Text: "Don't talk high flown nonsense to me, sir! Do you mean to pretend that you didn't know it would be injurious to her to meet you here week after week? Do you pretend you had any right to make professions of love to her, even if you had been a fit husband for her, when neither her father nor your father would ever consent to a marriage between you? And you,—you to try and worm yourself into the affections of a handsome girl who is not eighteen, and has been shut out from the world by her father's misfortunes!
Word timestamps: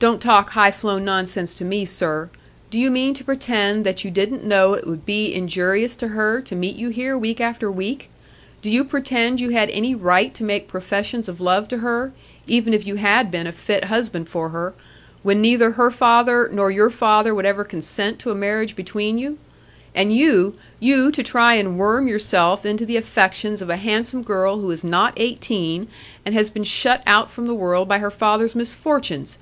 "Don't 0.00 0.22
talk 0.22 0.50
high 0.50 0.70
flown 0.70 1.04
nonsense 1.04 1.56
to 1.56 1.64
me, 1.64 1.84
sir! 1.84 2.28
Do 2.70 2.78
you 2.78 2.88
mean 2.88 3.14
to 3.14 3.24
pretend 3.24 3.84
that 3.84 4.04
you 4.04 4.12
didn't 4.12 4.44
know 4.44 4.74
it 4.74 4.86
would 4.86 5.04
be 5.04 5.34
injurious 5.34 5.96
to 5.96 6.06
her 6.14 6.40
to 6.40 6.54
meet 6.54 6.76
you 6.76 6.90
here 6.90 7.18
week 7.18 7.40
after 7.40 7.68
week? 7.68 8.08
Do 8.62 8.70
you 8.70 8.84
pretend 8.84 9.40
you 9.40 9.48
had 9.50 9.68
any 9.70 9.96
right 9.96 10.32
to 10.34 10.44
make 10.44 10.68
professions 10.68 11.28
of 11.28 11.40
love 11.40 11.66
to 11.68 11.78
her, 11.78 12.12
even 12.46 12.72
if 12.74 12.86
you 12.86 12.94
had 12.94 13.32
been 13.32 13.48
a 13.48 13.50
fit 13.52 13.86
husband 13.86 14.28
for 14.28 14.50
her, 14.50 14.72
when 15.24 15.40
neither 15.40 15.72
her 15.72 15.90
father 15.90 16.48
nor 16.52 16.70
your 16.70 16.90
father 16.90 17.34
would 17.34 17.44
ever 17.44 17.64
consent 17.64 18.20
to 18.20 18.30
a 18.30 18.36
marriage 18.36 18.76
between 18.76 19.18
you? 19.18 19.36
And 19.96 20.14
you,—you 20.16 21.10
to 21.10 21.22
try 21.24 21.54
and 21.54 21.76
worm 21.76 22.06
yourself 22.06 22.64
into 22.64 22.86
the 22.86 22.96
affections 22.96 23.60
of 23.60 23.68
a 23.68 23.76
handsome 23.76 24.22
girl 24.22 24.60
who 24.60 24.70
is 24.70 24.84
not 24.84 25.12
eighteen, 25.16 25.88
and 26.24 26.36
has 26.36 26.50
been 26.50 26.62
shut 26.62 27.02
out 27.04 27.32
from 27.32 27.46
the 27.46 27.52
world 27.54 27.88
by 27.88 27.98
her 27.98 28.12
father's 28.12 28.54
misfortunes! 28.54 29.38